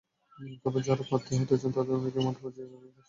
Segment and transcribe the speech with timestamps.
[0.63, 2.99] তবে যাঁরা প্রার্থী হতে চান, তাঁদের অনেকেই মাঠপর্যায়ে কাজ শুরু করেছেন।